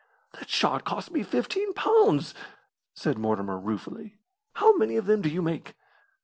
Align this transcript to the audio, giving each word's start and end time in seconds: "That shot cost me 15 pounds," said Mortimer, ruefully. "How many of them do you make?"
"That 0.39 0.49
shot 0.49 0.83
cost 0.83 1.11
me 1.11 1.21
15 1.21 1.75
pounds," 1.75 2.33
said 2.95 3.19
Mortimer, 3.19 3.59
ruefully. 3.59 4.17
"How 4.55 4.75
many 4.75 4.95
of 4.97 5.05
them 5.05 5.21
do 5.21 5.29
you 5.29 5.43
make?" 5.43 5.75